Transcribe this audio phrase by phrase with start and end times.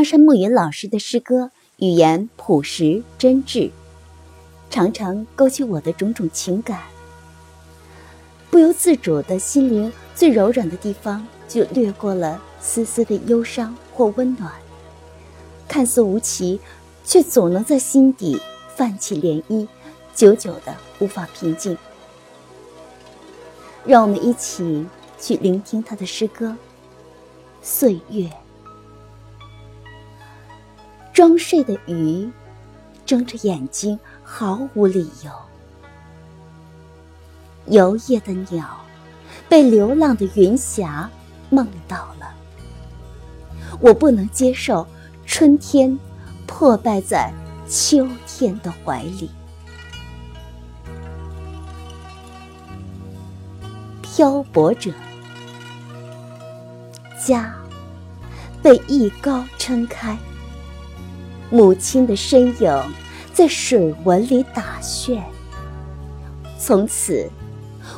[0.00, 3.70] 苍山暮云老师的诗歌语言朴实真挚，
[4.70, 6.80] 常常勾起我的种种情感。
[8.50, 14.50] 不由自主的心灵最柔软的地方，就掠过了丝丝的忧伤或温暖。
[15.68, 16.58] 看似无奇，
[17.04, 18.40] 却总能在心底
[18.74, 19.68] 泛起涟漪，
[20.14, 21.76] 久久的无法平静。
[23.84, 24.86] 让我们一起
[25.20, 26.46] 去聆听他的诗歌
[27.60, 28.24] 《岁月》。
[31.20, 32.26] 装睡的鱼，
[33.04, 35.30] 睁着眼睛，毫无理由。
[37.66, 38.80] 游曳的鸟，
[39.46, 41.10] 被流浪的云霞
[41.50, 42.34] 梦到了。
[43.80, 44.86] 我不能接受
[45.26, 45.98] 春天
[46.46, 47.30] 破败在
[47.68, 49.30] 秋天的怀里。
[54.00, 54.90] 漂泊者，
[57.22, 57.54] 家
[58.62, 60.16] 被一篙撑开。
[61.50, 62.92] 母亲的身影
[63.32, 65.22] 在水纹里打旋，
[66.58, 67.28] 从此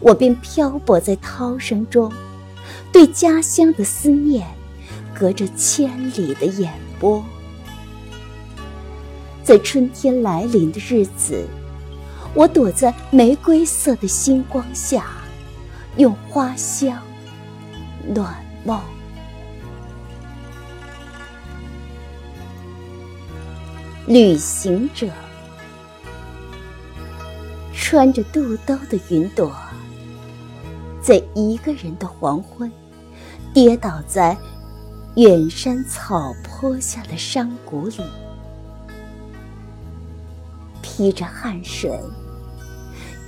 [0.00, 2.12] 我便漂泊在涛声中，
[2.92, 4.46] 对家乡的思念
[5.18, 7.24] 隔着千里的眼波。
[9.42, 11.46] 在春天来临的日子，
[12.34, 15.06] 我躲在玫瑰色的星光下，
[15.96, 16.98] 用花香
[18.14, 18.78] 暖梦。
[24.08, 25.06] 旅行者，
[27.74, 29.54] 穿着肚兜的云朵，
[31.02, 32.72] 在一个人的黄昏，
[33.52, 34.34] 跌倒在
[35.16, 38.00] 远山草坡下的山谷里，
[40.80, 42.00] 披着汗水，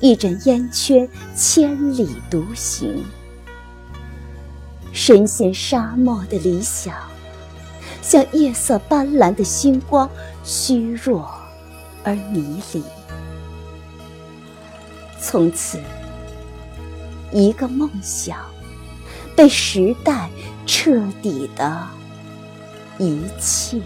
[0.00, 3.04] 一枕烟圈，千里独行，
[4.94, 7.09] 深陷沙漠的理想。
[8.02, 10.08] 像夜色斑斓的星光，
[10.42, 11.30] 虚弱
[12.02, 12.82] 而迷离。
[15.20, 15.78] 从此，
[17.30, 18.38] 一个梦想
[19.36, 20.30] 被时代
[20.66, 21.86] 彻底的
[22.98, 23.82] 遗弃。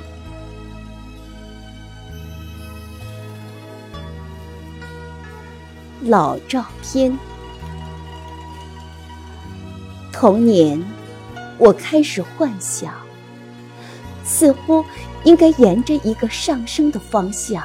[6.03, 7.19] 老照片，
[10.13, 10.83] 童年，
[11.59, 13.04] 我开始幻想。
[14.25, 14.85] 似乎
[15.23, 17.63] 应该沿着一个上升的方向，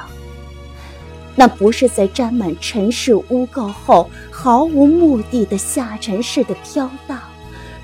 [1.34, 7.18] 那不是在沾满尘世污垢后毫无目的的下沉式的飘荡，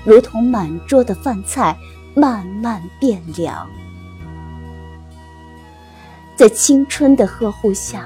[0.03, 1.75] 如同满桌的饭菜
[2.13, 3.67] 慢慢变凉。
[6.35, 8.05] 在青春的呵护下，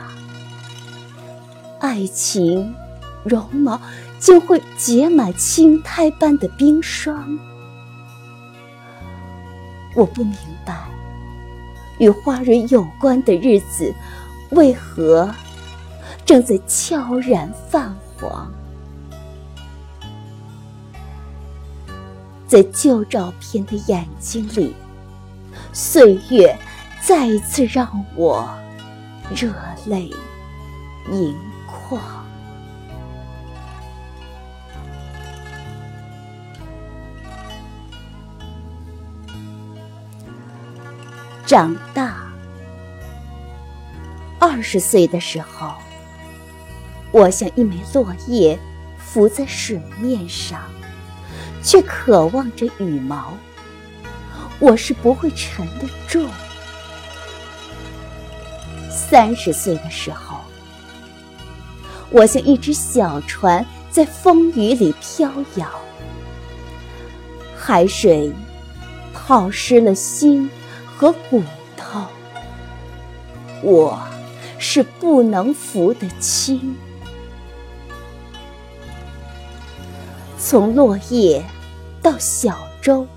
[1.79, 2.73] 爱情
[3.25, 3.79] 绒毛
[4.19, 7.37] 就会结满青苔般的冰霜。
[9.93, 10.35] 我不明
[10.65, 10.75] 白，
[11.99, 13.93] 与花蕊有关的日子，
[14.51, 15.29] 为何
[16.25, 18.51] 正在悄然泛黄？
[22.47, 24.75] 在旧照片的眼睛里，
[25.71, 26.57] 岁月
[27.01, 28.49] 再一次让我
[29.33, 29.53] 热
[29.85, 30.09] 泪
[31.09, 31.35] 盈
[31.65, 32.01] 眶。
[41.51, 42.31] 长大，
[44.39, 45.73] 二十岁的时候，
[47.11, 48.57] 我像一枚落叶，
[48.97, 50.61] 浮在水面上，
[51.61, 53.33] 却渴望着羽毛。
[54.59, 56.25] 我是不会沉得住。
[58.89, 60.37] 三十岁的时候，
[62.11, 65.67] 我像一只小船，在风雨里飘摇，
[67.57, 68.31] 海水
[69.13, 70.49] 泡湿了心。
[71.01, 71.41] 和骨
[71.75, 71.99] 头，
[73.63, 73.99] 我
[74.59, 76.75] 是不能扶得清。
[80.37, 81.43] 从落叶
[82.03, 83.07] 到小舟，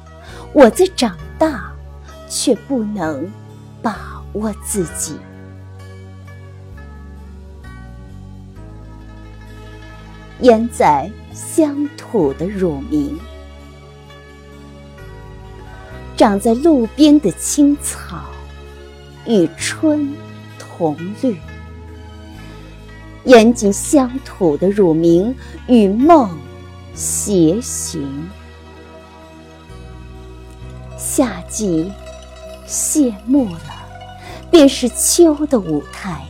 [0.55, 1.71] 我在长大，
[2.27, 3.31] 却不能
[3.83, 5.19] 把握自己。
[10.41, 13.21] 淹在乡土的乳名。
[16.17, 18.23] 长在路边的青草，
[19.27, 20.15] 与春
[20.59, 21.35] 同绿；
[23.25, 25.35] 严谨乡土的乳名，
[25.67, 26.31] 与梦
[26.95, 28.29] 偕行。
[30.97, 31.91] 夏季
[32.67, 33.61] 谢幕了，
[34.51, 36.25] 便是秋的舞台。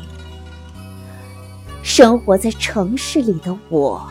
[1.82, 4.02] 生活在城市里的我，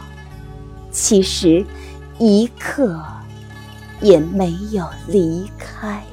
[0.92, 1.66] 其实
[2.20, 3.04] 一刻。
[4.04, 6.04] 也没有离开。